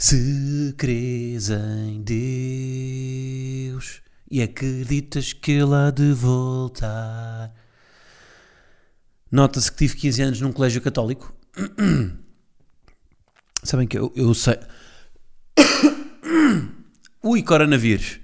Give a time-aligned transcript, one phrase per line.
[0.00, 7.52] Se crês em Deus e acreditas que Ele há de voltar.
[9.28, 11.34] Nota-se que tive 15 anos num colégio católico.
[13.64, 14.60] Sabem que eu, eu sei.
[17.20, 18.20] Ui, coronavírus.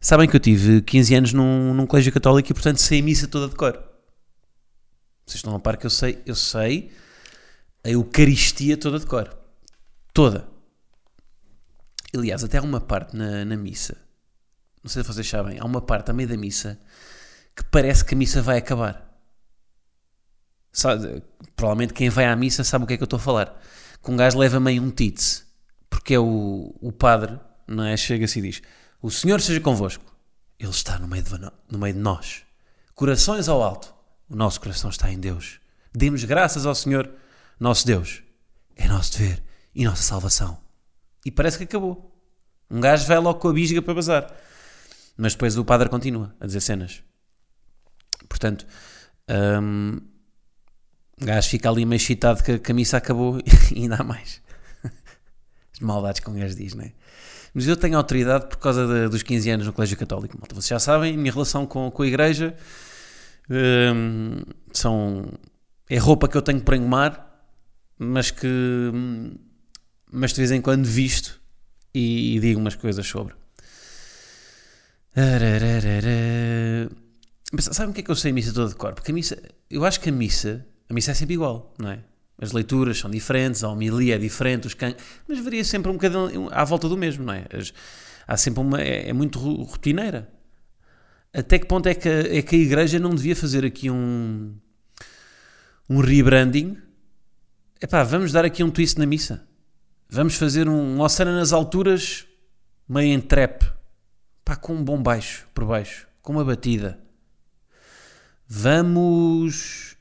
[0.00, 3.26] Sabem que eu tive 15 anos num, num colégio católico e, portanto, sei a missa
[3.26, 3.72] toda de cor.
[5.26, 6.92] Vocês estão a par que eu sei, eu sei
[7.82, 9.36] a Eucaristia toda de cor.
[10.14, 10.51] Toda.
[12.14, 13.96] Aliás, até há uma parte na, na missa,
[14.82, 16.78] não sei se vocês sabem, há uma parte a meio da missa
[17.56, 19.10] que parece que a missa vai acabar.
[20.72, 21.22] Sabe,
[21.54, 23.60] provavelmente quem vai à missa sabe o que é que eu estou a falar.
[24.02, 25.44] Que um gajo leva meio um titse,
[25.88, 27.96] porque é o, o padre, não é?
[27.96, 28.62] Chega-se e diz:
[29.00, 30.04] O Senhor seja convosco.
[30.58, 31.30] Ele está no meio, de,
[31.70, 32.42] no meio de nós.
[32.94, 33.94] Corações ao alto.
[34.28, 35.60] O nosso coração está em Deus.
[35.92, 37.10] Demos graças ao Senhor,
[37.60, 38.22] nosso Deus.
[38.76, 39.42] É nosso dever
[39.74, 40.61] e nossa salvação.
[41.24, 42.12] E parece que acabou.
[42.70, 44.34] Um gajo vai logo com a bisga para bazar.
[45.16, 47.02] Mas depois o padre continua a dizer cenas.
[48.28, 48.66] Portanto,
[49.62, 50.00] um,
[51.20, 53.38] o gajo fica ali meio excitado que, a missa acabou
[53.74, 54.42] e ainda há mais.
[55.72, 56.92] As maldades que um gajo diz, não é?
[57.54, 60.38] Mas eu tenho autoridade por causa de, dos 15 anos no Colégio Católico.
[60.54, 62.56] Vocês já sabem, minha relação com, com a igreja
[63.50, 64.40] um,
[64.72, 65.26] são,
[65.88, 67.44] é roupa que eu tenho para engomar,
[67.98, 68.48] mas que
[70.12, 71.40] mas de vez em quando visto
[71.94, 73.34] e, e digo umas coisas sobre.
[77.52, 78.94] Mas sabem o que é que eu sei a missa toda de cor?
[78.94, 79.36] Porque a missa,
[79.70, 81.98] eu acho que a missa, a missa é sempre igual, não é?
[82.40, 84.94] As leituras são diferentes, a homilia é diferente, os can...
[85.28, 87.46] mas varia sempre um bocadinho à volta do mesmo, não é?
[87.52, 87.72] As,
[88.26, 88.80] há sempre uma.
[88.80, 90.30] É, é, muito rotineira.
[91.32, 94.54] Até que ponto é que, é que a igreja não devia fazer aqui um.
[95.88, 96.78] um rebranding?
[97.80, 99.46] Epá, vamos dar aqui um twist na missa.
[100.14, 102.26] Vamos fazer um, Oceana nas alturas,
[102.86, 103.62] meio em trap,
[104.44, 107.00] pá, com um bom baixo por baixo, com uma batida.
[108.46, 109.96] Vamos.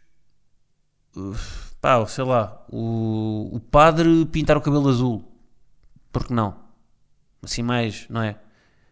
[1.80, 5.24] Pá, sei lá, o, o padre pintar o cabelo azul.
[6.12, 6.60] Porque não?
[7.42, 8.38] Assim mais, não é?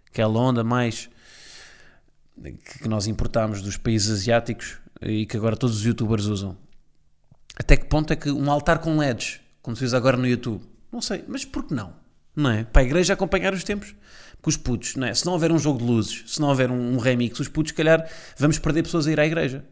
[0.07, 1.09] Aquela onda mais
[2.81, 6.57] que nós importamos dos países asiáticos e que agora todos os youtubers usam.
[7.57, 10.78] Até que ponto é que um altar com LEDs, como se fez agora no YouTube,
[10.91, 11.93] não sei, mas por que não?
[12.35, 12.63] Não é?
[12.63, 13.95] Para a igreja acompanhar os tempos.
[14.37, 15.13] Porque os putos, não é?
[15.13, 17.75] Se não houver um jogo de luzes, se não houver um, remix, os putos, se
[17.75, 19.65] calhar, vamos perder pessoas a ir à igreja.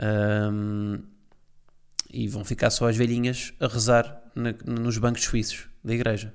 [0.00, 1.02] Um,
[2.10, 6.34] e vão ficar só as velhinhas a rezar na, nos bancos suíços da igreja.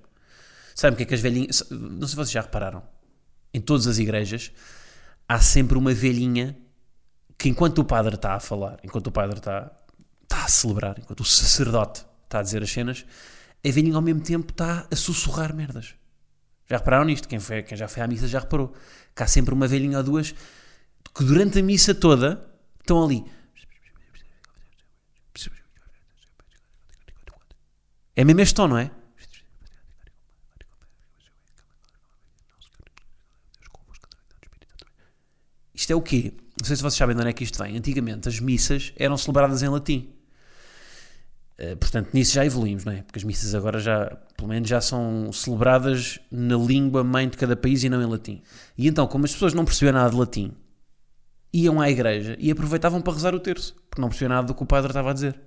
[0.75, 1.63] Sabem o que é que as velhinhas.
[1.71, 2.83] Não sei se vocês já repararam.
[3.53, 4.51] Em todas as igrejas
[5.27, 6.57] há sempre uma velhinha
[7.37, 9.71] que, enquanto o padre está a falar, enquanto o padre está,
[10.23, 13.05] está a celebrar, enquanto o sacerdote está a dizer as cenas,
[13.65, 15.95] a velhinha ao mesmo tempo está a sussurrar merdas.
[16.69, 17.27] Já repararam nisto?
[17.27, 18.73] Quem, foi, quem já foi à missa já reparou.
[19.15, 20.33] Que há sempre uma velhinha ou duas
[21.17, 22.47] que durante a missa toda
[22.79, 23.25] estão ali.
[28.15, 28.91] É mesmo este tom, não é?
[35.73, 36.33] Isto é o quê?
[36.59, 37.77] Não sei se vocês sabem de onde é que isto vem.
[37.77, 40.16] Antigamente as missas eram celebradas em latim.
[41.59, 43.01] Uh, portanto, nisso já evoluímos, não é?
[43.01, 47.55] Porque as missas agora já, pelo menos, já são celebradas na língua mãe de cada
[47.55, 48.43] país e não em latim.
[48.77, 50.53] E então, como as pessoas não percebiam nada de latim,
[51.51, 54.61] iam à igreja e aproveitavam para rezar o terço, porque não percebiam nada do que
[54.61, 55.39] o padre estava a dizer.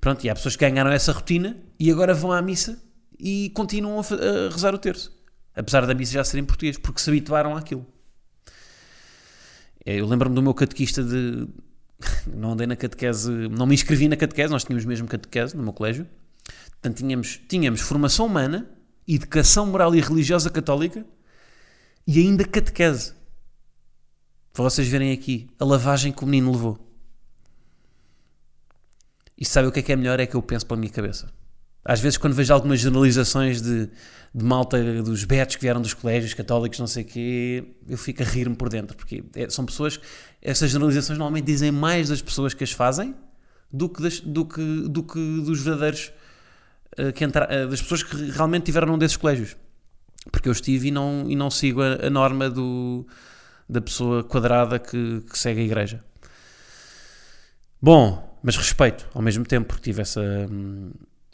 [0.00, 2.78] Pronto, e há pessoas que ganharam essa rotina e agora vão à missa
[3.18, 5.12] e continuam a, rezar o terço.
[5.56, 7.86] Apesar da missa já ser em português, porque se habituaram àquilo.
[9.84, 11.48] Eu lembro-me do meu catequista de.
[12.26, 15.72] Não andei na catequese, não me inscrevi na catequese, nós tínhamos mesmo catequese no meu
[15.72, 16.06] colégio.
[16.70, 18.68] Portanto, tínhamos, tínhamos formação humana,
[19.06, 21.04] educação moral e religiosa católica
[22.06, 23.14] e ainda catequese.
[24.52, 26.78] Para vocês verem aqui a lavagem que o menino levou.
[29.36, 30.20] E sabe o que é que é melhor?
[30.20, 31.32] É que eu penso pela minha cabeça.
[31.84, 33.90] Às vezes, quando vejo algumas generalizações de,
[34.34, 38.22] de malta dos betos que vieram dos colégios católicos, não sei o quê, eu fico
[38.22, 40.00] a rir-me por dentro, porque é, são pessoas,
[40.40, 43.14] essas generalizações normalmente dizem mais das pessoas que as fazem
[43.70, 46.12] do que, das, do que, do que dos verdadeiros
[46.98, 49.56] uh, que entra, uh, das pessoas que realmente tiveram num desses colégios.
[50.32, 53.06] Porque eu estive e não, e não sigo a, a norma do,
[53.68, 56.02] da pessoa quadrada que, que segue a igreja.
[57.80, 60.20] Bom, mas respeito ao mesmo tempo, porque tive essa.
[60.50, 60.90] Hum,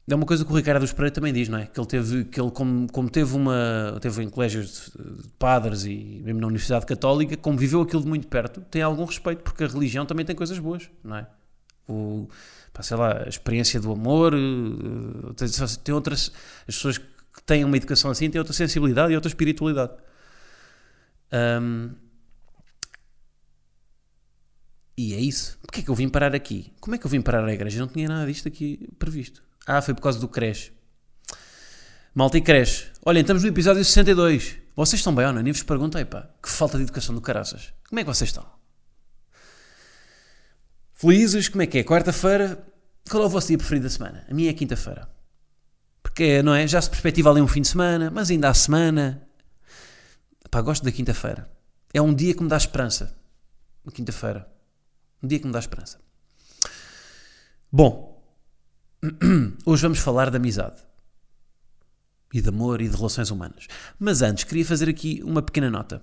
[0.09, 1.67] é uma coisa que o Ricardo dos Pereira também diz, não é?
[1.67, 5.85] Que ele teve, que ele como, como teve uma, teve em colégios de, de padres
[5.85, 9.65] e mesmo na Universidade Católica, como viveu aquilo de muito perto, tem algum respeito, porque
[9.65, 11.27] a religião também tem coisas boas, não é?
[11.89, 12.29] O,
[12.73, 15.49] pá, sei lá, a experiência do amor, eh, tem,
[15.85, 16.33] tem outras,
[16.67, 19.93] as pessoas que têm uma educação assim têm outra sensibilidade e outra espiritualidade.
[21.33, 21.91] Um,
[24.97, 25.59] e é isso.
[25.63, 26.73] Porquê é que eu vim parar aqui?
[26.81, 27.79] Como é que eu vim parar à igreja?
[27.79, 29.43] Eu não tinha nada disto aqui previsto.
[29.73, 30.73] Ah, foi por causa do creche.
[32.13, 32.91] Malta e creche.
[33.07, 34.57] Olhem, estamos no episódio 62.
[34.75, 35.43] Vocês estão bem ou não?
[35.43, 36.29] Nem vos perguntei, pá.
[36.43, 37.73] Que falta de educação do caraças.
[37.89, 38.45] Como é que vocês estão?
[40.93, 41.49] Felizes?
[41.49, 41.85] Como é que é?
[41.85, 42.67] Quarta-feira?
[43.09, 44.27] Qual é o vosso dia preferido da semana?
[44.29, 45.09] A minha é quinta-feira.
[46.03, 46.67] Porque, não é?
[46.67, 49.25] Já se perspectiva ali um fim de semana, mas ainda há semana.
[50.51, 51.49] Pá, gosto da quinta-feira.
[51.95, 53.17] É um dia que me dá esperança.
[53.95, 54.51] Quinta-feira.
[55.23, 56.01] Um dia que me dá esperança.
[57.71, 58.10] Bom,
[59.65, 60.81] Hoje vamos falar de amizade.
[62.33, 63.67] E de amor e de relações humanas.
[63.99, 66.03] Mas antes, queria fazer aqui uma pequena nota.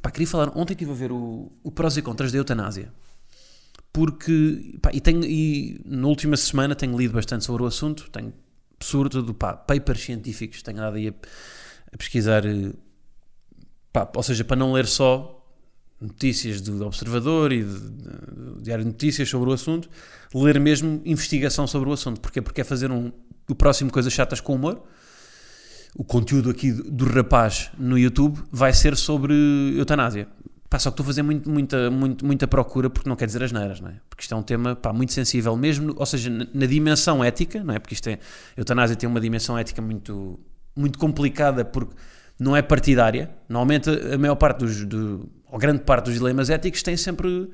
[0.00, 0.56] Pá, queria falar.
[0.56, 2.92] Ontem estive a ver o, o prós e contras da eutanásia.
[3.92, 4.78] Porque.
[4.80, 8.10] Pá, e, tenho, e na última semana tenho lido bastante sobre o assunto.
[8.10, 8.32] Tenho,
[8.80, 10.62] sobretudo, pá, papers científicos.
[10.62, 11.14] Tenho andado aí a,
[11.92, 12.44] a pesquisar.
[12.44, 12.72] Eh,
[13.92, 15.41] pá, ou seja, para não ler só
[16.02, 19.88] notícias do Observador e do Diário de Notícias sobre o assunto,
[20.34, 22.20] ler mesmo investigação sobre o assunto.
[22.20, 22.42] Porquê?
[22.42, 23.12] Porque é fazer um,
[23.48, 24.82] o próximo Coisas Chatas com Humor.
[25.94, 29.34] O conteúdo aqui do rapaz no YouTube vai ser sobre
[29.76, 30.26] eutanásia.
[30.68, 33.42] Pá, só que estou a fazer muito, muita, muito, muita procura porque não quer dizer
[33.42, 34.00] as neiras, não é?
[34.08, 37.62] Porque isto é um tema pá, muito sensível, mesmo, ou seja, na, na dimensão ética,
[37.62, 37.78] não é?
[37.78, 38.18] Porque isto é,
[38.56, 40.40] eutanásia tem uma dimensão ética muito,
[40.74, 41.94] muito complicada porque
[42.42, 43.30] não é partidária.
[43.48, 47.50] Normalmente a maior parte dos, do, ou grande parte dos dilemas éticos tem sempre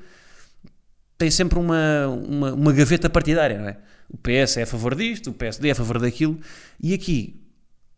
[1.17, 3.77] tem sempre uma, uma, uma, gaveta partidária, não é?
[4.09, 6.39] O PS é a favor disto, o PSD é a favor daquilo,
[6.81, 7.43] e aqui,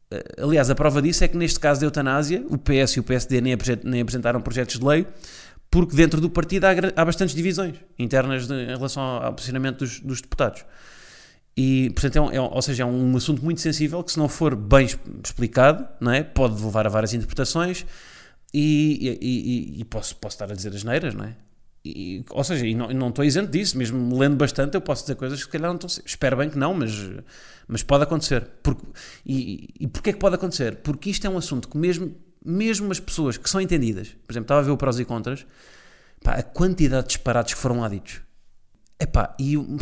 [0.10, 3.04] eh, aliás, a prova disso é que neste caso da eutanásia, o PS e o
[3.04, 5.06] PSD nem, nem apresentaram projetos de lei,
[5.70, 10.00] porque dentro do partido há, há bastantes divisões internas de, em relação ao posicionamento dos,
[10.00, 10.66] dos deputados.
[11.56, 14.30] E, portanto, é um, é ou seja, é um assunto muito sensível que, se não
[14.30, 14.88] for bem
[15.24, 16.24] explicado, não é?
[16.24, 17.86] pode levar a várias interpretações
[18.54, 21.36] e, e, e, e posso, posso estar a dizer as neiras, não é?
[21.84, 25.16] E, ou seja, e não, não estou isento disso, mesmo lendo bastante, eu posso dizer
[25.16, 25.90] coisas que se calhar não estou.
[26.06, 26.92] Espero bem que não, mas,
[27.68, 28.48] mas pode acontecer.
[29.26, 30.78] E, e porquê que pode acontecer?
[30.78, 32.16] Porque isto é um assunto que, mesmo,
[32.46, 35.46] mesmo as pessoas que são entendidas, por exemplo, estava a ver o prós e contras,
[36.24, 38.22] pá, a quantidade de disparates que foram lá ditos.
[39.00, 39.80] Epá, e, e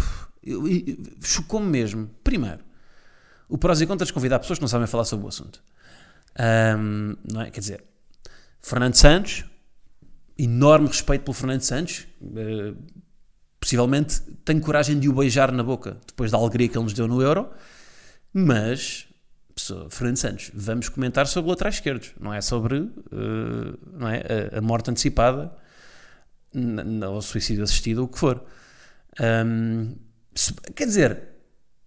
[1.21, 2.09] chocou-me mesmo.
[2.23, 2.59] Primeiro,
[3.47, 5.61] o prós e contras convidar pessoas que não sabem falar sobre o assunto.
[6.39, 7.51] Um, não é?
[7.51, 7.83] Quer dizer,
[8.61, 9.45] Fernando Santos,
[10.37, 12.77] enorme respeito pelo Fernando Santos, uh,
[13.59, 17.07] possivelmente tenho coragem de o beijar na boca depois da alegria que ele nos deu
[17.07, 17.49] no Euro,
[18.31, 19.07] mas
[19.53, 24.21] pessoa, Fernando Santos, vamos comentar sobre laterais esquerdos, não é sobre uh, não é,
[24.53, 25.51] a, a, morte antecipada
[27.09, 28.43] ou suicídio assistido ou o que for.
[29.19, 29.95] Um,
[30.39, 31.21] se, quer dizer,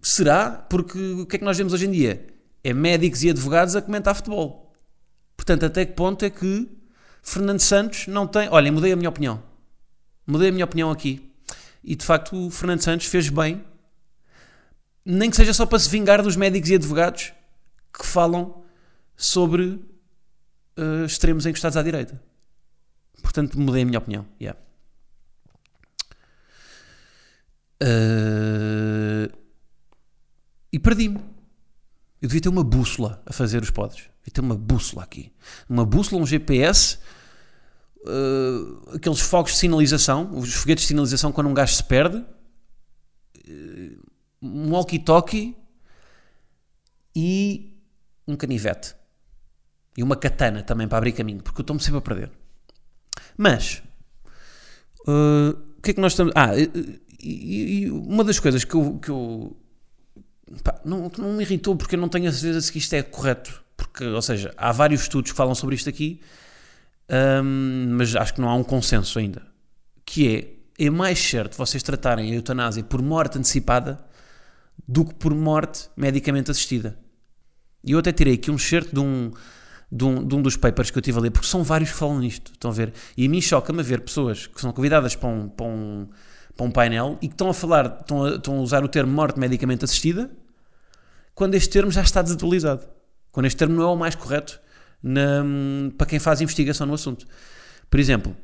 [0.03, 0.51] será?
[0.51, 2.27] Porque o que é que nós vemos hoje em dia?
[2.63, 4.75] É médicos e advogados a comentar futebol.
[5.35, 6.69] Portanto, até que ponto é que
[7.23, 8.49] Fernando Santos não tem.
[8.51, 9.43] Olha, mudei a minha opinião.
[10.27, 11.33] Mudei a minha opinião aqui.
[11.83, 13.65] E de facto, o Fernando Santos fez bem,
[15.05, 17.33] nem que seja só para se vingar dos médicos e advogados
[17.93, 18.63] que falam
[19.17, 19.81] sobre
[20.77, 22.23] uh, extremos encostados à direita.
[23.23, 24.27] Portanto, mudei a minha opinião.
[24.41, 24.61] Yeah.
[27.83, 29.37] Uh,
[30.73, 31.19] e perdi-me.
[32.21, 34.09] Eu devia ter uma bússola a fazer os podes.
[34.25, 35.33] E tem uma bússola aqui.
[35.69, 36.99] Uma bússola, um GPS,
[38.05, 42.19] uh, eh, aqueles fogos de sinalização, os foguetes de sinalização quando um gajo se perde,
[42.19, 42.25] uh,
[44.41, 45.57] um walkie-talkie
[47.17, 47.77] e
[48.27, 48.95] um canivete.
[49.97, 52.31] E uma katana também para abrir caminho, porque eu estou-me sempre a perder.
[53.37, 53.83] Mas,
[55.09, 56.33] uh, o que é que nós estamos.
[56.37, 56.53] Ah,
[57.23, 58.99] e, e uma das coisas que eu.
[59.01, 59.57] Que eu
[60.63, 63.63] pá, não, não me irritou porque eu não tenho a certeza se isto é correto
[63.83, 66.21] porque, ou seja, há vários estudos que falam sobre isto aqui,
[67.45, 69.43] um, mas acho que não há um consenso ainda.
[70.05, 74.03] Que é, é mais certo vocês tratarem a eutanásia por morte antecipada
[74.87, 76.99] do que por morte medicamente assistida.
[77.85, 79.33] E eu até tirei aqui um certo de um,
[79.91, 81.97] de um, de um dos papers que eu tive a ler, porque são vários que
[81.97, 82.93] falam nisto, estão a ver?
[83.17, 86.09] E a mim choca-me ver pessoas que são convidadas para um, para um,
[86.57, 89.13] para um painel e que estão a falar, estão a, estão a usar o termo
[89.13, 90.31] morte medicamente assistida
[91.35, 92.87] quando este termo já está desatualizado.
[93.31, 94.61] Quando este termo não é o mais correto
[95.03, 95.43] na,
[95.97, 97.27] para quem faz investigação no assunto.
[97.91, 98.37] Por exemplo,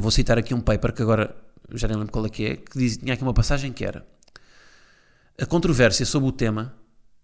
[0.00, 1.34] vou citar aqui um paper que agora
[1.74, 4.06] já nem lembro qual é que é, que diz, tinha aqui uma passagem que era
[5.40, 6.74] a controvérsia sobre o tema,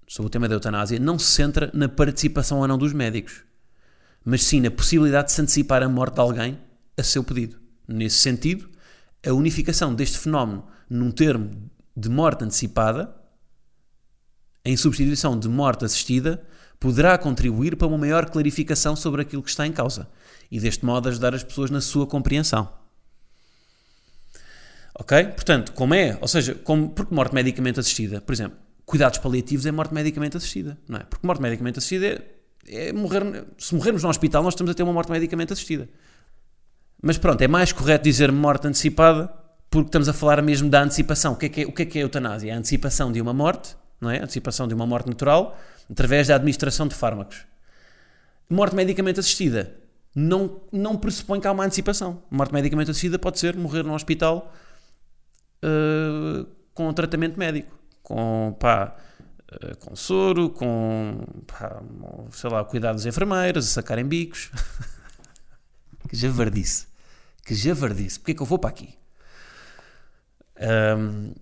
[0.06, 3.42] sobre o tema da eutanásia, não se centra na participação ou não dos médicos,
[4.24, 6.58] mas sim na possibilidade de se antecipar a morte de alguém
[6.96, 7.58] a seu pedido.
[7.88, 8.68] Nesse sentido,
[9.26, 11.50] a unificação deste fenómeno num termo
[11.96, 13.14] de morte antecipada,
[14.64, 16.42] em substituição de morte assistida,
[16.80, 20.08] poderá contribuir para uma maior clarificação sobre aquilo que está em causa
[20.50, 22.68] e deste modo ajudar as pessoas na sua compreensão.
[24.94, 25.24] Ok?
[25.28, 29.72] Portanto, como é, ou seja, como, porque morte medicamente assistida, por exemplo, cuidados paliativos é
[29.72, 31.04] morte medicamente assistida, não é?
[31.04, 32.06] Porque morte medicamente assistida
[32.68, 35.88] é, é morrer, se morrermos no hospital nós estamos a ter uma morte medicamente assistida.
[37.06, 39.30] Mas pronto, é mais correto dizer morte antecipada
[39.68, 41.34] porque estamos a falar mesmo da antecipação.
[41.34, 42.50] O que é que é, o que é, que é a eutanásia?
[42.50, 44.20] É a antecipação de uma morte, não é?
[44.20, 45.54] A antecipação de uma morte natural
[45.90, 47.44] através da administração de fármacos.
[48.49, 49.75] Morte medicamente assistida
[50.16, 52.23] não, não pressupõe que há uma antecipação.
[52.30, 54.50] Morte medicamente assistida pode ser morrer num hospital
[55.62, 58.96] uh, com tratamento médico, com, pá,
[59.52, 61.82] uh, com soro, com, pá,
[62.30, 64.50] sei lá, cuidar das enfermeiras, a sacarem bicos.
[66.08, 66.93] que javardice.
[67.44, 68.18] Que javardice.
[68.18, 68.94] Porquê é que eu vou para aqui?
[70.98, 71.32] Um,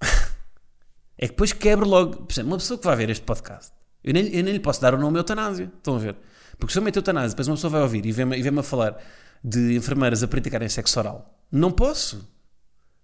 [1.18, 2.24] é que depois quebro logo.
[2.24, 3.72] Por exemplo, uma pessoa que vai ver este podcast,
[4.04, 5.70] eu nem, eu nem lhe posso dar o nome eutanásia.
[5.76, 6.16] Estão a ver?
[6.58, 9.02] Porque se eu meter eutanásia, depois uma pessoa vai ouvir e vê-me vê a falar
[9.42, 11.40] de enfermeiras a praticarem sexo oral.
[11.50, 12.28] Não posso.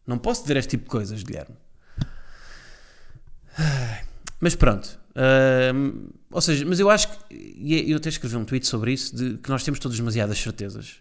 [0.07, 1.57] Não posso dizer este tipo de coisas, Guilherme.
[4.39, 4.99] Mas pronto.
[6.31, 7.35] Ou seja, mas eu acho que.
[7.35, 10.39] E é, eu até escrevi um tweet sobre isso, de que nós temos todas demasiadas
[10.39, 11.01] certezas.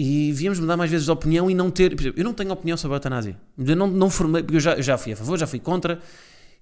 [0.00, 1.92] E viemos mudar mais vezes de opinião e não ter.
[2.16, 3.36] eu não tenho opinião sobre a eutanásia.
[3.58, 4.44] Eu não, não formei.
[4.44, 5.98] Porque eu já, já fui a favor, já fui contra.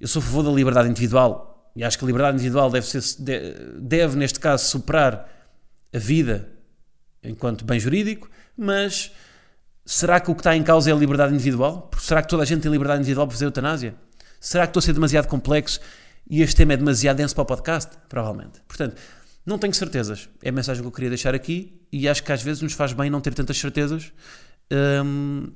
[0.00, 1.70] Eu sou a favor da liberdade individual.
[1.76, 3.02] E acho que a liberdade individual deve, ser,
[3.78, 5.28] deve neste caso, superar
[5.92, 6.48] a vida
[7.22, 8.30] enquanto bem jurídico.
[8.56, 9.12] Mas
[9.84, 11.90] será que o que está em causa é a liberdade individual?
[11.98, 13.94] Será que toda a gente tem liberdade individual para fazer eutanásia?
[14.40, 15.78] Será que estou a ser demasiado complexo
[16.30, 17.94] e este tema é demasiado denso para o podcast?
[18.08, 18.62] Provavelmente.
[18.66, 18.96] Portanto,
[19.46, 20.28] não tenho certezas.
[20.42, 22.92] É a mensagem que eu queria deixar aqui e acho que às vezes nos faz
[22.92, 24.12] bem não ter tantas certezas
[25.04, 25.52] um,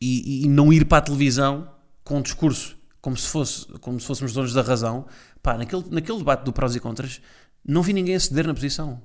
[0.00, 1.68] e, e, não ir para a televisão
[2.04, 5.06] com um discurso como se, fosse, como se fôssemos donos da razão.
[5.42, 7.20] Pá, naquele, naquele debate do prós e contras,
[7.66, 9.02] não vi ninguém ceder na posição.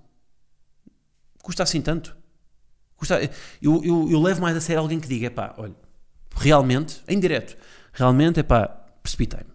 [1.41, 2.15] Custa assim tanto.
[2.95, 3.19] Custa,
[3.61, 5.75] eu, eu, eu levo mais a sério alguém que diga: pá, olha,
[6.35, 7.57] realmente, em direto,
[7.93, 8.67] realmente, é pá,
[9.01, 9.51] precipitei-me.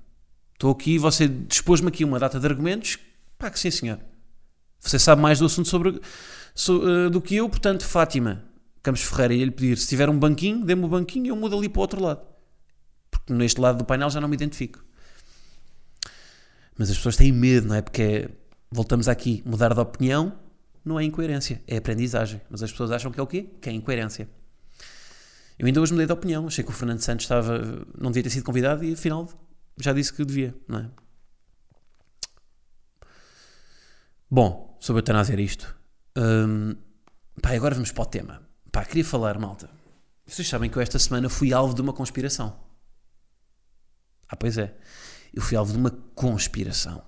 [0.54, 2.98] Estou aqui, você dispôs-me aqui uma data de argumentos,
[3.44, 3.98] pá, que sim senhor.
[4.80, 6.00] Você sabe mais do assunto sobre,
[6.54, 8.42] so, uh, do que eu, portanto, Fátima
[8.82, 11.56] Campos Ferreira ia-lhe pedir, se tiver um banquinho, dê-me o um banquinho e eu mudo
[11.56, 12.20] ali para o outro lado.
[13.10, 14.84] Porque neste lado do painel já não me identifico.
[16.76, 17.80] Mas as pessoas têm medo, não é?
[17.80, 18.28] Porque é,
[18.70, 20.38] voltamos aqui, mudar de opinião
[20.84, 22.42] não é incoerência, é aprendizagem.
[22.50, 23.48] Mas as pessoas acham que é o quê?
[23.58, 24.28] Que é incoerência.
[25.58, 26.46] Eu ainda hoje mudei de opinião.
[26.46, 29.26] Achei que o Fernando Santos estava, não devia ter sido convidado e afinal
[29.78, 30.90] já disse que devia, não é?
[34.34, 35.76] Bom, sobre a eutanásia era isto.
[36.18, 36.74] Hum,
[37.40, 38.42] pá, agora vamos para o tema.
[38.72, 39.70] Pá, queria falar, malta.
[40.26, 42.58] Vocês sabem que eu esta semana fui alvo de uma conspiração.
[44.28, 44.74] Ah, pois é.
[45.32, 47.00] Eu fui alvo de uma conspiração.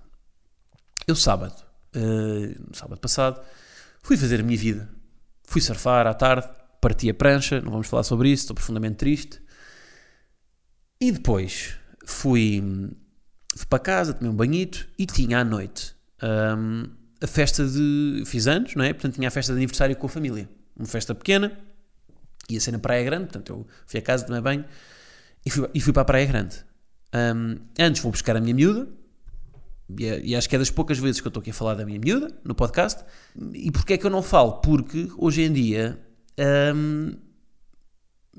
[1.04, 1.60] Eu sábado,
[1.96, 3.44] uh, sábado passado,
[4.04, 4.88] fui fazer a minha vida.
[5.48, 6.48] Fui surfar à tarde,
[6.80, 9.42] parti a prancha, não vamos falar sobre isso, estou profundamente triste.
[11.00, 12.62] E depois fui,
[13.56, 18.22] fui para casa, tomei um banhito e tinha à noite um, a festa de.
[18.24, 18.92] Fiz anos, não é?
[18.92, 20.48] Portanto, tinha a festa de aniversário com a família.
[20.76, 21.52] Uma festa pequena,
[22.48, 24.64] ia ser na Praia Grande, portanto, eu fui a casa, tomei banho
[25.44, 26.56] e fui, e fui para a Praia Grande.
[27.14, 28.88] Um, antes vou buscar a minha miúda,
[29.98, 31.74] e, é, e, acho que é das poucas vezes que eu estou aqui a falar
[31.74, 33.04] da minha miúda no podcast.
[33.54, 34.54] E porquê é que eu não falo?
[34.60, 35.98] Porque hoje em dia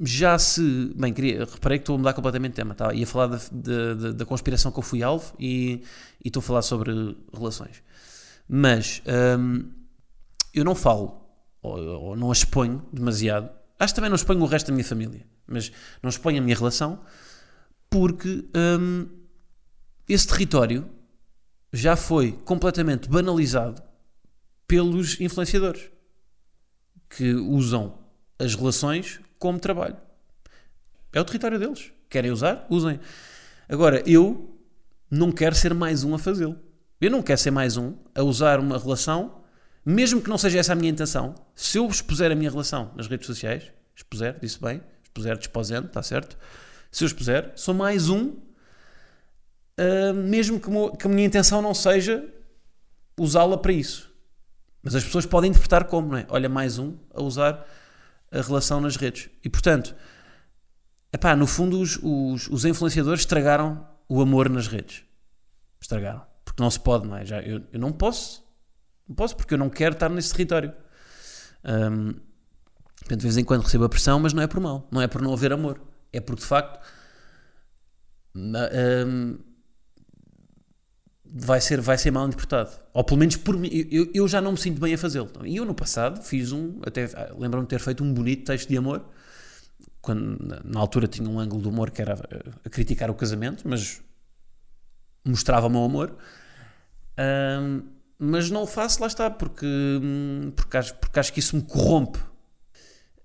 [0.02, 0.94] já se.
[0.96, 2.76] Bem, queria, reparei que estou a mudar completamente de tema.
[2.76, 2.94] Tá?
[2.94, 5.84] Ia falar da, da, da conspiração que eu fui alvo e,
[6.24, 7.82] e, estou a falar sobre relações.
[8.48, 9.02] Mas
[9.40, 9.72] hum,
[10.54, 11.22] eu não falo,
[11.62, 13.50] ou, ou, não a exponho demasiado.
[13.80, 17.00] Acho também não exponho o resto da minha família, mas não exponho a minha relação
[17.90, 19.08] porque hum,
[20.08, 20.90] esse território
[21.72, 23.82] já foi completamente banalizado
[24.68, 25.90] pelos influenciadores
[27.10, 28.00] que usam
[28.40, 29.98] as relações como trabalho.
[31.14, 31.92] É o território deles.
[32.10, 32.66] Querem usar?
[32.70, 33.00] Usem.
[33.68, 34.58] Agora, eu
[35.10, 36.58] não quero ser mais um a fazê-lo.
[37.00, 39.44] Eu não quero ser mais um a usar uma relação,
[39.86, 41.36] mesmo que não seja essa a minha intenção.
[41.56, 46.02] Se eu expuser a minha relação nas redes sociais, expuser, disse bem, expuser, desposendo, está
[46.02, 46.38] certo?
[46.92, 48.30] Se eu expuser, sou mais um
[49.78, 52.28] uh, mesmo que, que a minha intenção não seja
[53.16, 54.12] usá-la para isso.
[54.82, 56.26] Mas as pessoas podem interpretar como, não é?
[56.30, 57.66] Olha, mais um a usar
[58.32, 59.30] a relação nas redes.
[59.44, 59.96] E portanto,
[61.14, 65.04] epá, no fundo, os, os, os influenciadores estragaram o amor nas redes.
[65.80, 66.37] Estragaram.
[66.58, 67.24] Porque não se pode, não é?
[67.24, 68.44] Já, eu, eu não posso.
[69.08, 70.74] Não posso porque eu não quero estar nesse território.
[71.64, 72.14] Ahm,
[73.00, 74.88] portanto, de vez em quando recebo a pressão, mas não é por mal.
[74.92, 75.80] Não é por não haver amor.
[76.12, 76.80] É porque, de facto,
[78.36, 79.38] ahm,
[81.26, 82.72] vai, ser, vai ser mal interpretado.
[82.94, 83.70] Ou pelo menos por mim.
[83.92, 85.30] Eu, eu já não me sinto bem a fazê-lo.
[85.46, 86.80] E eu, no passado, fiz um.
[86.86, 89.06] Até ah, lembro-me de ter feito um bonito texto de amor.
[90.02, 93.68] Quando, na- altura tinha um ângulo de humor que era a, a criticar o casamento,
[93.68, 94.02] mas
[95.26, 96.18] mostrava o meu amor.
[97.18, 97.82] Ahm,
[98.20, 101.62] mas não o faço, lá está, porque, hum, porque, acho, porque acho que isso me
[101.64, 102.20] corrompe.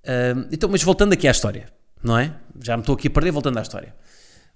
[0.06, 1.72] Ahm, então, mas voltando aqui à história,
[2.02, 2.34] não é?
[2.60, 3.94] Já me estou aqui a perder, voltando à história.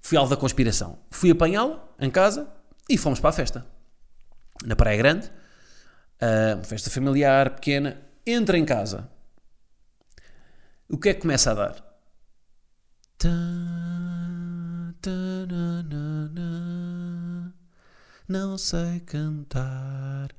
[0.01, 0.99] Fui alvo da conspiração.
[1.11, 2.49] Fui apanhá-la em casa
[2.89, 3.67] e fomos para a festa.
[4.65, 5.31] Na Praia Grande.
[6.65, 8.01] Festa familiar, pequena.
[8.25, 9.09] Entra em casa.
[10.89, 11.75] O que é que começa a dar?
[13.19, 13.29] Tá,
[15.49, 16.76] na, na, na.
[18.29, 20.31] Não sei cantar.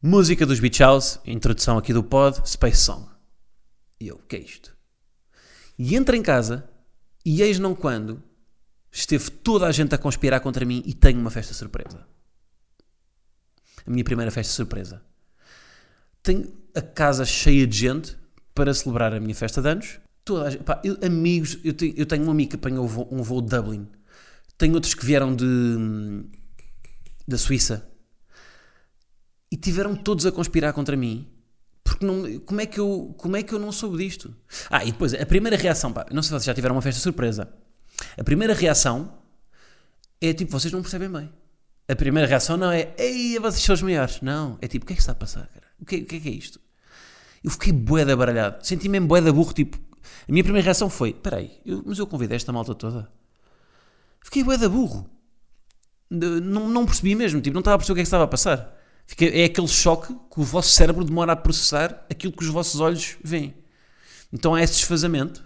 [0.00, 3.08] Música dos Beach House, introdução aqui do pod, Space Song.
[4.00, 4.76] E eu, o que é isto?
[5.76, 6.68] E entra em casa
[7.24, 8.22] e eis não quando
[8.92, 12.06] esteve toda a gente a conspirar contra mim e tenho uma festa surpresa.
[13.84, 15.02] A minha primeira festa surpresa.
[16.22, 18.16] Tenho a casa cheia de gente
[18.54, 19.98] para celebrar a minha festa de anos.
[20.24, 23.08] Toda gente, pá, eu- amigos, eu tenho, eu tenho um amigo que apanhou um voo,
[23.10, 23.88] um voo de Dublin.
[24.56, 25.44] Tenho outros que vieram de
[27.28, 27.86] da Suíça
[29.50, 31.28] e tiveram todos a conspirar contra mim.
[31.84, 34.34] Porque não, como, é que eu, como é que eu não soube disto?
[34.70, 37.00] Ah, e depois, a primeira reação, pá, não sei se vocês já tiveram uma festa
[37.00, 37.52] surpresa.
[38.16, 39.18] A primeira reação
[40.20, 41.32] é tipo, vocês não percebem bem.
[41.88, 44.20] A primeira reação não é, ei, vocês são os maiores.
[44.20, 45.66] Não, é tipo, o que é que está a passar, cara?
[45.80, 46.60] O que, o que é que é isto?
[47.42, 48.66] Eu fiquei bué baralhado.
[48.66, 49.78] Senti mesmo bué da burro, tipo...
[50.28, 53.10] A minha primeira reação foi, peraí, eu, mas eu convidei esta malta toda?
[54.22, 55.08] Fiquei bué da burro.
[56.10, 58.28] Não, não percebi mesmo, tipo, não estava a perceber o que é que estava a
[58.28, 58.74] passar.
[59.06, 62.80] Fiquei, é aquele choque que o vosso cérebro demora a processar aquilo que os vossos
[62.80, 63.54] olhos veem.
[64.32, 65.42] Então há esse desfazamento,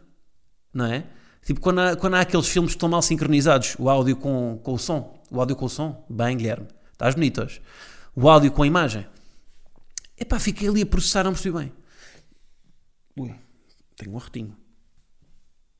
[0.74, 1.06] não é?
[1.44, 4.74] Tipo, quando há, quando há aqueles filmes que estão mal sincronizados, o áudio com, com
[4.74, 7.60] o som, o áudio com o som, bem, Guilherme, estás bonito hoje.
[8.14, 9.06] O áudio com a imagem.
[10.18, 11.72] Epá, fiquei ali a processar, não percebi bem.
[13.16, 13.34] Ui,
[13.96, 14.56] tenho um arrotinho.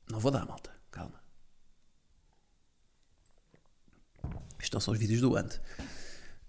[0.09, 1.22] Não vou dar, malta, calma.
[4.73, 5.59] Isto não são os vídeos do Ant.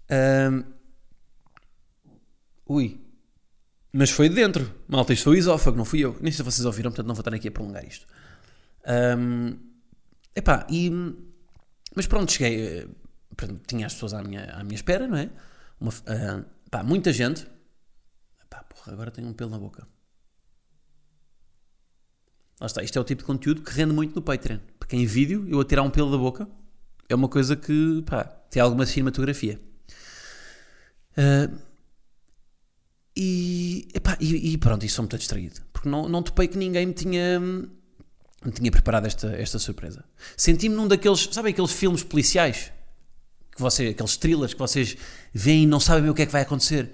[0.09, 0.63] Ahm,
[2.67, 2.99] Ui.
[3.93, 4.73] Mas foi de dentro.
[4.87, 6.17] Malta, isto foi o esófago, não fui eu.
[6.19, 8.07] Nem sei se vocês ouviram, portanto não vou estar aqui a prolongar isto.
[8.85, 9.57] Ahm,
[10.35, 10.91] epá, e...
[11.95, 12.79] Mas pronto, cheguei...
[12.79, 12.87] eh,
[13.35, 15.29] portanto, tinha as pessoas à minha, à minha espera, não é?
[15.79, 17.47] Uma, ah, pá, muita gente...
[18.43, 19.87] Epá, porra, agora tenho um pelo na boca.
[22.59, 24.59] Lá está, isto é o tipo de conteúdo que rende muito no Patreon.
[24.79, 26.49] Porque em vídeo, eu a tirar um pelo da boca,
[27.09, 29.59] é uma coisa que, pá, tem alguma cinematografia.
[31.17, 31.49] Ah,
[33.17, 35.61] e, epá, e, e pronto, isso sou muito distraído.
[35.71, 40.03] Porque não, não topei que ninguém me tinha, me tinha preparado esta, esta surpresa.
[40.35, 42.71] Senti-me num daqueles, sabem aqueles filmes policiais?
[43.55, 44.97] Que você, aqueles thrillers que vocês
[45.33, 46.91] veem e não sabem bem o que é que vai acontecer.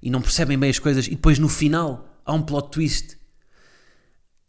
[0.00, 1.06] E não percebem bem as coisas.
[1.06, 3.18] E depois no final há um plot twist.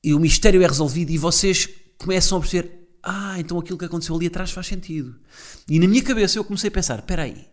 [0.04, 4.16] E o mistério é resolvido e vocês começam a perceber ah, então aquilo que aconteceu
[4.16, 5.16] ali atrás faz sentido.
[5.70, 7.48] E na minha cabeça eu comecei a pensar, espera aí,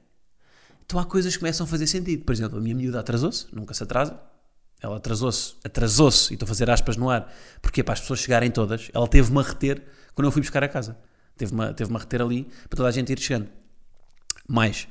[0.85, 2.25] então há coisas que começam a fazer sentido.
[2.25, 4.19] Por exemplo, a minha miúda atrasou-se, nunca se atrasa.
[4.81, 8.51] Ela atrasou-se, atrasou-se, e estou a fazer aspas no ar, porque para as pessoas chegarem
[8.51, 10.99] todas, ela teve-me a reter quando eu fui buscar a casa.
[11.37, 13.49] Teve-me teve a reter ali para toda a gente ir chegando.
[14.49, 14.89] Mais,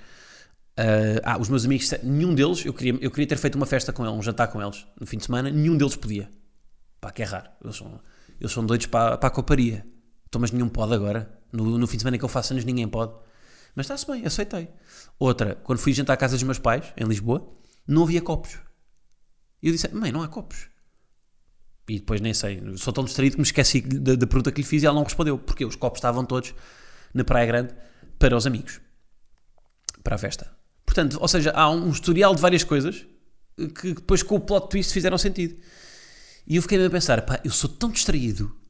[0.78, 3.92] ah, ah, os meus amigos, nenhum deles, eu queria, eu queria ter feito uma festa
[3.92, 6.30] com eles, um jantar com eles, no fim de semana, nenhum deles podia.
[7.00, 7.50] Pá, que é raro.
[7.64, 8.00] Eles são,
[8.40, 9.86] eles são doidos para, para a coparia.
[10.32, 11.30] Então, mas nenhum pode agora.
[11.52, 13.12] No, no fim de semana que eu faço anos, ninguém pode.
[13.76, 14.70] Mas está-se bem, aceitei.
[15.20, 17.54] Outra, quando fui jantar à casa dos meus pais, em Lisboa,
[17.86, 18.58] não havia copos.
[19.62, 20.70] E eu disse, mãe, não há copos.
[21.86, 24.66] E depois nem sei, sou tão distraído que me esqueci da, da pergunta que lhe
[24.66, 25.38] fiz e ela não respondeu.
[25.38, 26.56] Porque os copos estavam todos
[27.14, 27.76] na Praia Grande
[28.18, 28.80] para os amigos.
[30.02, 30.50] Para a festa.
[30.86, 33.06] Portanto, ou seja, há um historial de várias coisas
[33.82, 35.60] que depois com o plot twist fizeram sentido.
[36.48, 38.61] E eu fiquei a pensar, pá, eu sou tão distraído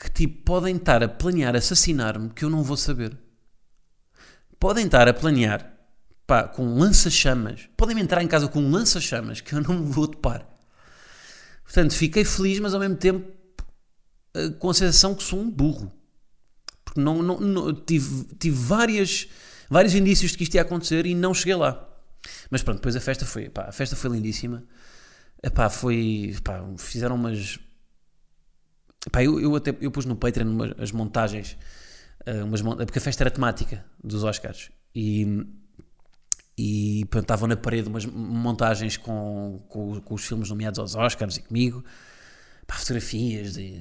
[0.00, 3.18] que tipo, podem estar a planear assassinar-me que eu não vou saber.
[4.58, 5.70] Podem estar a planear
[6.26, 7.68] pá, com lança-chamas.
[7.76, 10.48] Podem-me entrar em casa com lança-chamas que eu não vou topar.
[11.64, 13.30] Portanto, fiquei feliz, mas ao mesmo tempo
[14.34, 15.92] eh, com a sensação que sou um burro.
[16.84, 19.28] Porque não, não, não- tive, tive várias,
[19.68, 21.86] vários indícios de que isto ia acontecer e não cheguei lá.
[22.50, 24.64] Mas pronto, depois a festa foi, pá, a festa foi lindíssima.
[25.42, 27.58] Epá, foi, pá, fizeram umas...
[29.06, 31.56] Epá, eu, eu até eu pus no Patreon umas, as montagens,
[32.26, 34.70] eh, umas, porque a festa era temática dos Oscars.
[34.94, 35.46] E,
[36.56, 41.38] e pronto, estavam na parede umas montagens com, com, com os filmes nomeados aos Oscars
[41.38, 41.82] e comigo.
[42.66, 43.80] Pá, fotografias de,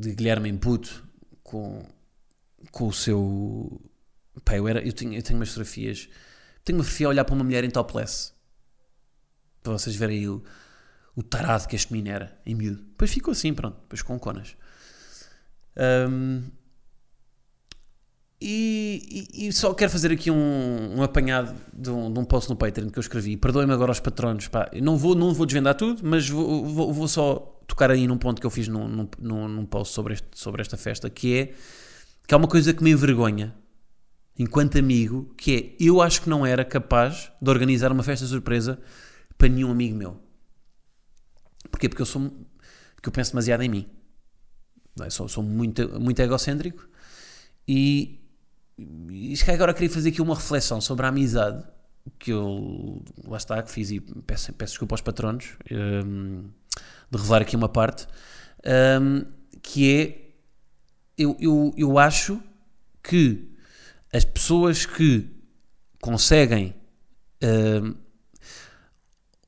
[0.00, 1.06] de Guilherme Imputo
[1.42, 1.86] com,
[2.72, 3.80] com o seu.
[4.44, 6.08] Pá, eu, era, eu, tenho, eu tenho umas fotografias.
[6.64, 8.32] Tenho uma fotografia a olhar para uma mulher em topless.
[9.62, 10.40] Para vocês verem aí
[11.16, 12.82] o tarado que este menino era, em miúdo.
[12.82, 14.54] Depois ficou assim, pronto, depois com conas.
[15.76, 16.42] Ahm,
[18.40, 22.50] e, e- e só quero fazer aqui um, um apanhado de um, de um post
[22.50, 23.36] no Patreon que eu escrevi.
[23.36, 24.46] Perdoem-me agora aos patronos.
[24.48, 24.68] Pá.
[24.72, 28.18] Eu Não, vou, não vou desvendar tudo, mas vou, vou, vou só tocar aí num
[28.18, 28.86] ponto que eu fiz num,
[29.18, 31.54] num, num, post sobre, este, sobre esta festa, que é
[32.28, 33.54] que há uma coisa que me envergonha
[34.38, 38.78] enquanto amigo, que é eu acho que não era capaz de organizar uma festa surpresa
[39.38, 40.25] para nenhum amigo meu.
[41.70, 41.88] Porquê?
[41.88, 42.32] Porque eu sou
[42.94, 43.88] porque eu penso demasiado em mim.
[45.00, 45.10] É?
[45.10, 46.88] Sou, sou muito, muito egocêntrico
[47.68, 48.18] e,
[48.78, 51.64] e calhar agora queria fazer aqui uma reflexão sobre a amizade
[52.18, 56.48] que eu lá está, que fiz e peço, peço desculpa aos patronos hum,
[57.10, 58.06] de revelar aqui uma parte
[59.00, 59.24] hum,
[59.60, 60.26] que é
[61.18, 62.40] eu, eu, eu acho
[63.02, 63.50] que
[64.12, 65.28] as pessoas que
[66.00, 66.74] conseguem
[67.42, 67.94] hum,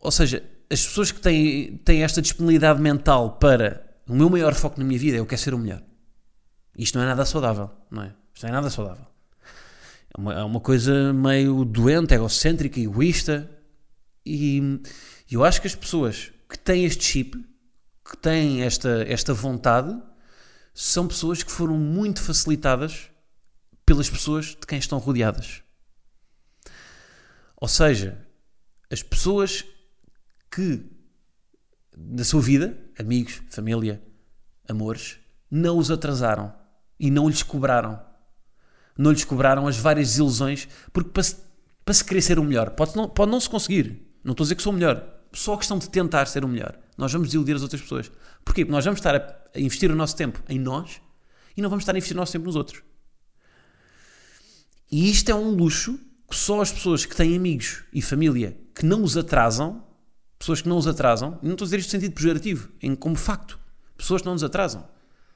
[0.01, 4.79] ou seja, as pessoas que têm, têm esta disponibilidade mental para o meu maior foco
[4.79, 5.83] na minha vida é eu quero ser o melhor.
[6.77, 8.15] Isto não é nada saudável, não é?
[8.35, 9.07] Isto não é nada saudável.
[10.17, 13.51] É uma, é uma coisa meio doente, egocêntrica, egoísta.
[14.25, 14.81] E
[15.31, 17.37] eu acho que as pessoas que têm este chip,
[18.05, 19.95] que têm esta, esta vontade,
[20.73, 23.11] são pessoas que foram muito facilitadas
[23.85, 25.63] pelas pessoas de quem estão rodeadas.
[27.57, 28.25] Ou seja,
[28.91, 29.65] as pessoas
[30.51, 30.85] que
[31.97, 34.03] da sua vida, amigos, família,
[34.69, 35.19] amores,
[35.51, 36.55] não os atrasaram
[36.99, 38.01] e não lhes cobraram.
[38.97, 41.37] Não lhes cobraram as várias desilusões, porque para se,
[41.85, 44.07] para se querer ser o melhor, pode não, pode não se conseguir.
[44.25, 45.03] Não estou a dizer que sou o melhor.
[45.33, 46.79] Só a questão de tentar ser o melhor.
[46.97, 48.11] Nós vamos desiludir as outras pessoas.
[48.45, 48.65] Porquê?
[48.65, 51.01] Porque nós vamos estar a, a investir o nosso tempo em nós
[51.57, 52.83] e não vamos estar a investir o nosso tempo nos outros.
[54.91, 58.85] E isto é um luxo que só as pessoas que têm amigos e família que
[58.85, 59.85] não os atrasam,
[60.39, 63.17] pessoas que não os atrasam, não estou a dizer isto no sentido pejorativo, em, como
[63.17, 63.59] facto,
[63.97, 64.89] pessoas que não nos atrasam,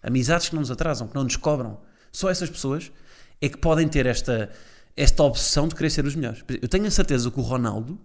[0.02, 1.80] amizades que não nos atrasam, que não nos cobram,
[2.12, 2.92] só essas pessoas
[3.40, 4.50] é que podem ter esta,
[4.96, 6.44] esta obsessão de querer ser os melhores.
[6.60, 7.98] Eu tenho a certeza que o Ronaldo,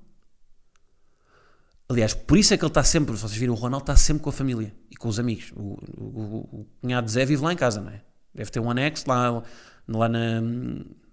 [1.88, 4.24] aliás, por isso é que ele está sempre, se vocês viram, o Ronaldo está sempre
[4.24, 5.52] com a família e com os amigos.
[5.56, 8.02] O, o, o, cunhado Zé vive lá em casa, não é?
[8.34, 9.44] Deve ter um anexo lá,
[9.88, 10.42] lá na,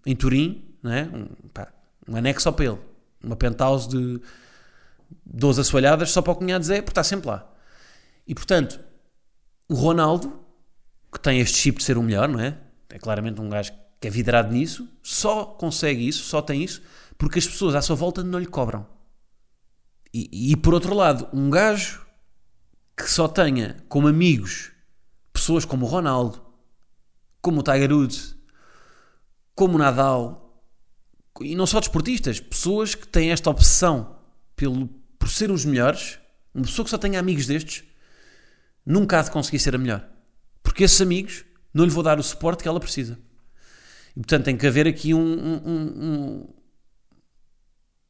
[0.07, 1.03] em Turim, não é?
[1.03, 1.73] Um, pá,
[2.09, 2.79] um anexo só para ele.
[3.23, 4.21] Uma penthouse de
[5.25, 7.51] 12 assoalhadas só para o cunhado Zé, porque está sempre lá.
[8.27, 8.81] E portanto,
[9.69, 10.41] o Ronaldo,
[11.13, 12.59] que tem este chip de ser o melhor, não é?
[12.89, 16.83] É claramente um gajo que é vidrado nisso, só consegue isso, só tem isso,
[17.17, 18.87] porque as pessoas à sua volta não lhe cobram.
[20.13, 22.07] E, e por outro lado, um gajo
[22.97, 24.71] que só tenha como amigos
[25.33, 26.41] pessoas como o Ronaldo,
[27.43, 28.37] como o Tiger Woods,
[29.55, 30.63] como o Nadal,
[31.41, 34.17] e não só desportistas, pessoas que têm esta obsessão
[34.55, 34.89] pelo,
[35.25, 36.19] por ser os melhores,
[36.55, 37.83] uma pessoa que só tenha amigos destes,
[38.85, 40.07] nunca há de conseguir ser a melhor.
[40.63, 43.19] Porque esses amigos não lhe vão dar o suporte que ela precisa.
[44.11, 45.19] E portanto tem que haver aqui um.
[45.19, 46.45] um, um,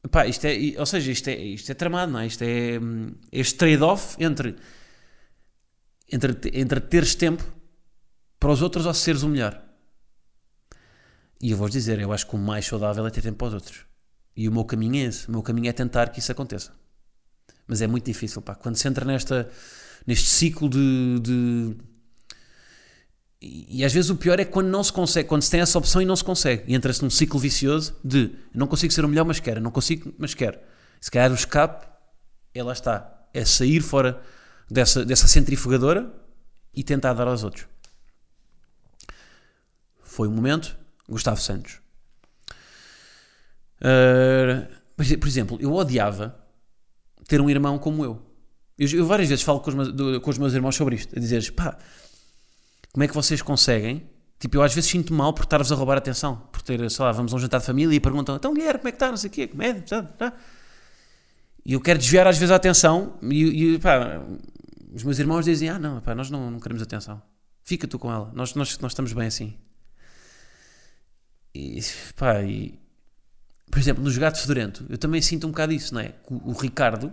[0.04, 0.28] um...
[0.28, 2.26] Isto é, ou seja, isto é, isto é tramado, não é?
[2.26, 4.56] Isto é hum, este trade-off entre,
[6.10, 7.44] entre, entre teres tempo
[8.40, 9.62] para os outros ou seres o melhor.
[11.40, 13.54] E eu vou dizer, eu acho que o mais saudável é ter tempo para os
[13.54, 13.86] outros.
[14.36, 15.28] E o meu caminho é esse.
[15.28, 16.82] O meu caminho é tentar que isso aconteça.
[17.66, 18.54] Mas é muito difícil, pá.
[18.54, 19.48] Quando se entra nesta,
[20.06, 21.76] neste ciclo de, de
[23.46, 26.00] e, às vezes o pior é quando não se consegue, quando se tem essa opção
[26.00, 26.64] e não se consegue.
[26.66, 30.14] E entra-se num ciclo vicioso de não consigo ser o melhor, mas quero, não consigo,
[30.16, 30.58] mas quero.
[31.00, 31.86] Se calhar o escape,
[32.54, 33.26] é lá está.
[33.34, 34.22] É sair fora
[34.70, 36.10] dessa, dessa centrifugadora
[36.72, 37.66] e tentar dar aos outros.
[40.02, 40.76] Foi o momento.
[41.06, 41.80] Gustavo Santos.
[43.80, 44.66] Uh,
[45.18, 46.34] por exemplo, eu odiava
[47.26, 48.22] ter um irmão como eu.
[48.78, 51.16] Eu, eu várias vezes falo com os, meus, do, com os meus irmãos sobre isto,
[51.16, 51.78] a dizer pá,
[52.92, 54.08] como é que vocês conseguem?
[54.38, 57.12] Tipo, eu às vezes sinto mal por estar-vos a roubar atenção, por ter, sei lá,
[57.12, 59.08] vamos a um jantar de família e perguntam, então Guilherme, como é que está?
[59.08, 60.32] Não sei o quê, comédia, tá, tá.
[61.64, 64.20] E eu quero desviar às vezes a atenção e, e pá,
[64.92, 67.22] os meus irmãos dizem, ah não, pá, nós não, não queremos atenção.
[67.62, 69.56] Fica tu com ela, nós, nós, nós estamos bem assim.
[71.54, 71.80] E,
[72.16, 72.78] pá, e,
[73.74, 76.14] por exemplo, nos Gatos Fedorento, eu também sinto um bocado isso, não é?
[76.30, 77.12] O, o Ricardo,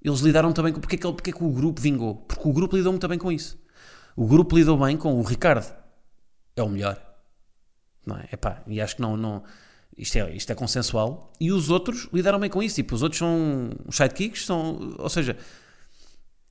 [0.00, 0.80] eles lidaram também com.
[0.80, 2.14] Porque é, que, ele- porque é que o grupo vingou?
[2.14, 3.58] Porque o grupo lidou muito bem com isso.
[4.14, 5.74] O grupo lidou bem com o Ricardo.
[6.54, 7.02] É o melhor.
[8.06, 8.28] Não é?
[8.32, 9.16] Epá, e acho que não.
[9.16, 9.42] não
[9.98, 11.32] isto, é, isto é consensual.
[11.40, 12.76] E os outros lidaram bem com isso.
[12.76, 14.94] Tipo, os outros são os sidekicks, são.
[14.98, 15.36] Ou seja.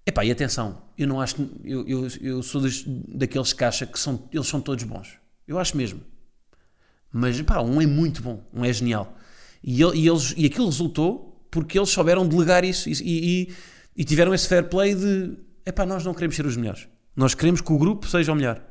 [0.06, 1.38] Epá, e atenção, eu não acho.
[1.64, 5.18] Eu, eu, eu sou dos- daqueles que acha que são, eles são todos bons.
[5.48, 6.02] Eu acho mesmo.
[7.14, 9.16] Mas pá, um é muito bom, um é genial.
[9.64, 13.54] E, ele- eles, e aquilo resultou porque eles souberam delegar isso e, e-
[13.96, 16.88] e tiveram esse fair play de epá, nós não queremos ser os melhores.
[17.16, 18.62] Nós queremos que o grupo seja o melhor.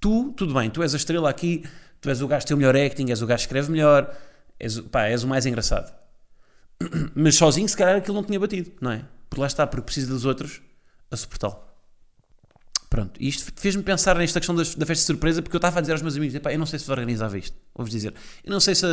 [0.00, 1.62] Tu, tudo bem, tu és a estrela aqui,
[2.00, 4.12] tu és o gajo que tem o melhor acting, és o gajo que escreve melhor,
[4.58, 5.92] és, pá, és o mais engraçado.
[7.14, 9.04] Mas sozinho, se calhar, aquilo não tinha batido, não é?
[9.30, 10.60] Por lá está, porque precisa dos outros
[11.10, 11.62] a suportá-lo.
[12.90, 15.92] Pronto, isto fez-me pensar nesta questão da, festa de surpresa, porque eu estava a dizer
[15.92, 17.56] aos meus amigos: "Epá, eu não sei se organizava isto.
[17.74, 18.12] Vou-vos dizer,
[18.44, 18.84] eu não sei se.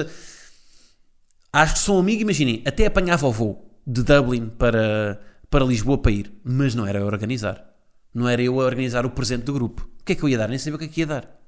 [1.51, 5.97] Acho que sou um amigo, imaginem, até apanhava o voo de Dublin para, para Lisboa
[5.97, 7.65] para ir, mas não era eu a organizar.
[8.13, 9.89] Não era eu a organizar o presente do grupo.
[9.99, 10.47] O que é que eu ia dar?
[10.47, 11.39] Nem sabia o que é que ia dar.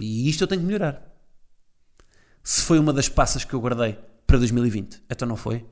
[0.00, 1.02] E isto eu tenho que melhorar.
[2.42, 5.66] Se foi uma das passas que eu guardei para 2020, então não foi.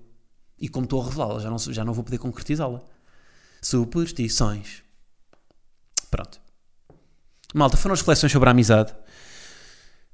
[0.59, 2.83] E como estou a revelá-la, já não, já não vou poder concretizá-la.
[3.61, 4.83] Superstições.
[6.11, 6.41] Pronto.
[7.55, 8.93] Malta, foram as reflexões sobre a amizade.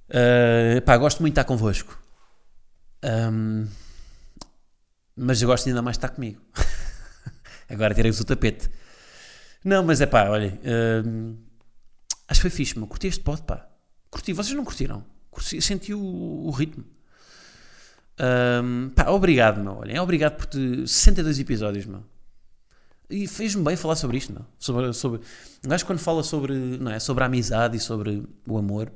[0.09, 2.01] Uh, pá, gosto muito de estar convosco.
[3.03, 3.67] Um,
[5.17, 6.41] mas eu gosto ainda mais de estar comigo.
[7.69, 8.71] Agora tirei-vos o tapete.
[9.65, 10.59] Não, mas é pá, olhem.
[11.05, 11.37] um,
[12.29, 12.87] acho que foi fixe, meu.
[12.87, 13.69] Curti este pod, pá.
[14.11, 14.33] Curti.
[14.33, 15.05] Vocês não curtiram?
[15.31, 16.85] Curti, senti o, o ritmo.
[18.21, 19.77] Um, pá, obrigado, meu.
[19.79, 20.87] Olhem, obrigado por te...
[20.87, 22.03] 62 episódios, meu.
[23.11, 24.45] E fez-me bem falar sobre isto, meu.
[24.59, 25.21] Sobre, sobre...
[25.65, 28.93] Um gajo quando fala sobre, não é, sobre a amizade e sobre o amor,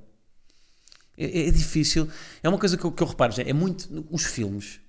[1.16, 2.08] é, é difícil.
[2.42, 4.06] É uma coisa que eu, que eu reparo, é muito.
[4.10, 4.80] Os filmes,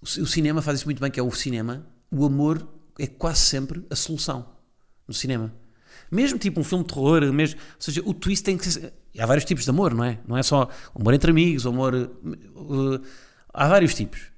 [0.00, 1.86] o, o cinema faz isso muito bem, que é o cinema.
[2.10, 4.46] O amor é quase sempre a solução
[5.06, 5.52] no cinema.
[6.10, 8.92] Mesmo tipo um filme de terror, mesmo, ou seja, o twist tem que ser.
[9.18, 10.18] Há vários tipos de amor, não é?
[10.26, 11.94] Não é só amor entre amigos, amor.
[11.94, 13.02] uh,
[13.52, 14.32] há vários tipos.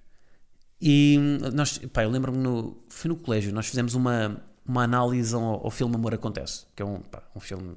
[0.81, 1.18] E
[1.55, 5.70] nós, pá, eu lembro-me, no, foi no colégio, nós fizemos uma, uma análise ao, ao
[5.70, 7.77] filme Amor Acontece, que é um, pá, um filme,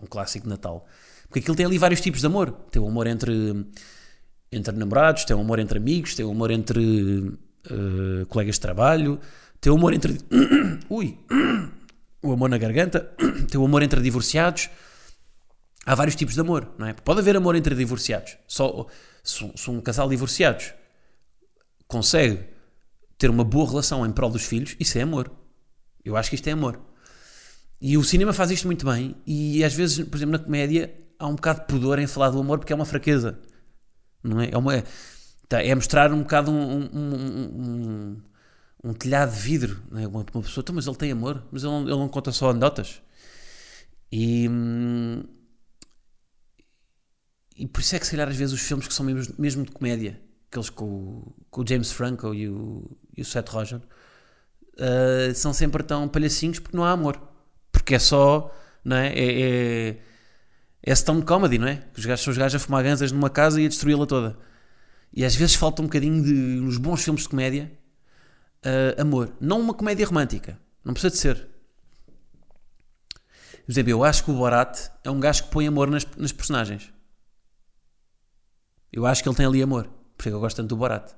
[0.00, 0.86] um clássico de Natal.
[1.28, 2.50] Porque aquilo tem ali vários tipos de amor.
[2.70, 3.32] Tem o amor entre,
[4.50, 7.38] entre namorados, tem o amor entre amigos, tem o amor entre
[7.70, 9.20] eh, colegas de trabalho,
[9.60, 10.18] tem o amor entre.
[10.88, 11.18] Ui!
[12.20, 12.98] O amor na garganta,
[13.48, 14.68] tem o amor entre divorciados.
[15.86, 16.92] Há vários tipos de amor, não é?
[16.92, 18.36] Pode haver amor entre divorciados.
[18.48, 18.88] Só
[19.22, 20.74] se, um- casal divorciados
[21.86, 22.40] consegue
[23.16, 25.30] ter uma boa relação em prol dos filhos, isso é amor.
[26.04, 26.80] Eu acho que isto é amor.
[27.80, 31.26] E o cinema faz isto muito bem, e às vezes, por exemplo, na comédia, há
[31.26, 33.38] um bocado de pudor em falar do amor porque é uma fraqueza.
[34.22, 34.50] Não é?
[34.52, 34.82] É, uma,
[35.48, 37.14] tá, é mostrar um bocado um, um,
[38.14, 38.22] um-
[38.84, 39.82] um- telhado de vidro.
[39.96, 40.06] É?
[40.06, 42.50] uma, uma pessoa, "Então, mas ele tem amor, mas ele não, ele não conta só
[42.50, 43.02] anedotas.
[44.10, 44.48] E,
[47.56, 49.64] e por isso é que, se calhar, às vezes os filmes que são mesmo, mesmo
[49.64, 53.78] de comédia, aqueles com, com o James Franco e o, e o Seth Rogen,
[54.78, 57.20] uh, são sempre tão palhacinhos porque não há amor.
[57.72, 58.54] Porque é só,
[58.84, 59.08] não é?
[59.12, 59.98] É, é,
[60.82, 61.76] é stone comedy, não é?
[61.92, 64.38] Que os gajos são os gajos a fumar ganzas numa casa e a destruí-la toda.
[65.12, 67.72] E às vezes falta um bocadinho de, nos bons filmes de comédia,
[68.64, 69.32] uh, amor.
[69.40, 70.60] Não uma comédia romântica.
[70.84, 71.48] Não precisa de ser.
[73.66, 76.90] Por eu acho que o Borat é um gajo que põe amor nas, nas personagens.
[78.90, 79.84] Eu acho que ele tem ali amor.
[80.16, 81.10] Por isso é que eu gosto tanto do Borat.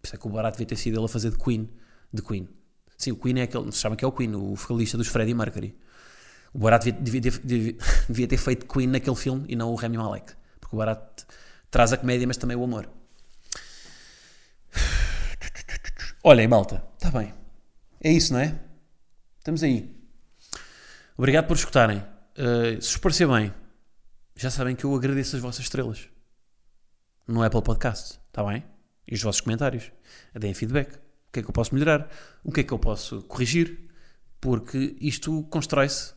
[0.00, 1.68] Por isso é que o Borat devia ter sido ele a fazer de Queen.
[2.12, 2.48] De Queen.
[2.96, 5.34] Sim, o Queen é aquele, se chama que é o Queen, o vocalista dos Freddie
[5.34, 5.76] Mercury.
[6.56, 7.76] O Borat devia, devia devia-
[8.08, 10.32] devia ter feito Queen naquele filme e não o Rami Malek.
[10.58, 11.22] Porque o Borat
[11.70, 12.88] traz a comédia, mas também o amor.
[16.24, 17.34] Olhem, malta, está bem.
[18.02, 18.58] É isso, não é?
[19.38, 19.94] Estamos aí.
[21.14, 21.98] Obrigado por escutarem.
[21.98, 23.52] Uh, se vos parecer bem,
[24.34, 26.08] já sabem que eu agradeço as vossas estrelas
[27.28, 28.64] no Apple Podcast, está bem?
[29.06, 29.92] E os vossos comentários.
[30.34, 30.94] Deem feedback.
[30.94, 32.08] O que é que eu posso melhorar?
[32.42, 33.90] O que é que eu posso corrigir?
[34.40, 36.15] Porque isto constrói-se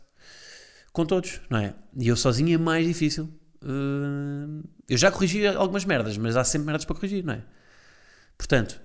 [1.00, 1.74] com todos, não é?
[1.98, 3.30] E eu sozinho é mais difícil.
[3.64, 7.44] Uh, eu já corrigi algumas merdas, mas há sempre merdas para corrigir, não é?
[8.38, 8.82] Portanto,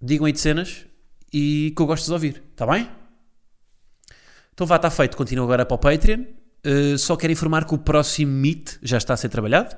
[0.00, 0.84] digam aí de cenas
[1.32, 2.90] e que eu gosto de ouvir, está bem?
[4.52, 5.16] Então vá, está feito.
[5.16, 6.24] Continuo agora para o Patreon.
[6.66, 9.74] Uh, só quero informar que o próximo Meet já está a ser trabalhado.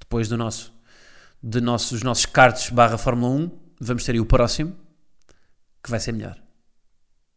[0.00, 0.72] Depois do nosso,
[1.42, 4.74] de nossos, nossos cards barra Fórmula 1, vamos ter aí o próximo,
[5.82, 6.40] que vai ser melhor.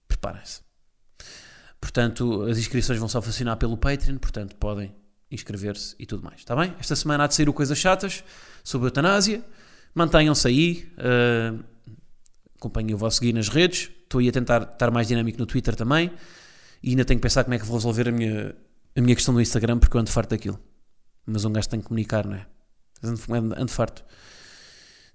[0.08, 0.67] Preparem-se.
[1.80, 4.94] Portanto, as inscrições vão só funcionar pelo Patreon, portanto podem
[5.30, 6.74] inscrever-se e tudo mais, está bem?
[6.80, 8.24] Esta semana há de sair o Coisas Chatas
[8.64, 9.44] sobre eutanásia.
[9.94, 11.64] Mantenham-se aí, uh,
[12.56, 13.90] acompanhem o vosso guia nas redes.
[14.04, 16.12] Estou aí a tentar estar mais dinâmico no Twitter também.
[16.82, 18.56] E ainda tenho que pensar como é que vou resolver a minha,
[18.96, 20.60] a minha questão do Instagram, porque eu ando farto daquilo.
[21.26, 22.46] Mas um gajo tem que comunicar, não é?
[23.04, 23.22] Ando,
[23.58, 24.04] ando farto.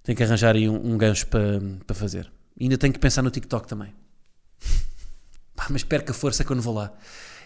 [0.02, 2.30] Tenho que arranjar aí um, um gancho para, para fazer.
[2.58, 3.94] E ainda tenho que pensar no TikTok também.
[5.54, 6.92] Pá, mas perca força quando vou lá.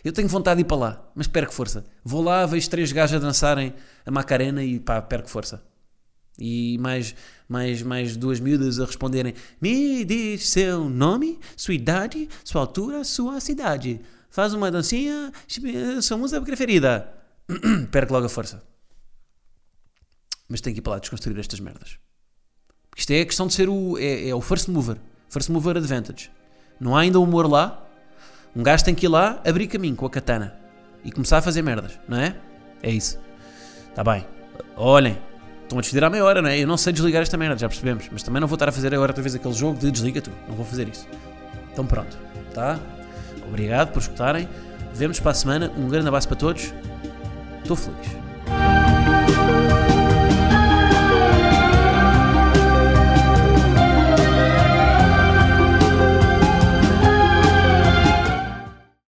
[0.04, 1.84] Eu tenho vontade de ir para lá, mas perco força.
[2.04, 5.62] Vou lá, vejo três gajos a dançarem a Macarena e pá, perco força.
[6.38, 7.14] E mais,
[7.48, 13.40] mais, mais duas miúdas a responderem: Me diz seu nome, sua idade, sua altura, sua
[13.40, 14.00] cidade.
[14.30, 15.32] Faz uma dancinha,
[16.02, 17.12] sua música preferida.
[17.90, 18.62] perco logo a força.
[20.48, 21.98] Mas tenho que ir para lá desconstruir estas merdas.
[22.90, 24.98] Porque isto é a questão de ser o, é, é o first mover.
[25.28, 26.30] First mover advantage.
[26.78, 27.85] Não há ainda humor lá,
[28.56, 30.54] um gajo tem que ir lá abrir caminho com a katana
[31.04, 32.34] e começar a fazer merdas, não é?
[32.82, 33.20] É isso.
[33.90, 34.26] Está bem.
[34.74, 35.18] Olhem,
[35.62, 36.58] estão a despedir à meia hora, não é?
[36.58, 38.08] Eu não sei desligar esta merda, já percebemos.
[38.10, 40.30] Mas também não vou estar a fazer agora outra vez aquele jogo de desliga tu.
[40.48, 41.06] Não vou fazer isso.
[41.70, 42.16] Então pronto,
[42.54, 42.80] tá?
[43.46, 44.48] Obrigado por escutarem.
[44.94, 45.70] Vemos para a semana.
[45.76, 46.72] Um grande abraço para todos.
[47.62, 48.25] Estou feliz.